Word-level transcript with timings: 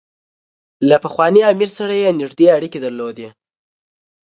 له 0.89 0.95
پخواني 1.03 1.41
امیر 1.51 1.69
سره 1.77 1.93
یې 2.01 2.09
نېږدې 2.19 2.45
اړیکې 2.57 2.79
درلودې. 2.85 3.27